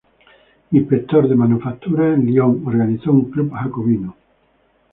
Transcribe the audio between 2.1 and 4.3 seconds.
a Lyon, organizó un club jacobino.